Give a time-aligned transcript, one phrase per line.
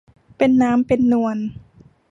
[0.37, 1.37] เป็นน้ำเป็นนวล